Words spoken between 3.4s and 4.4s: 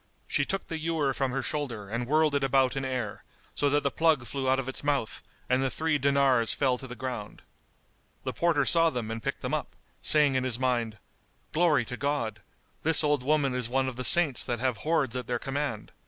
so that the plug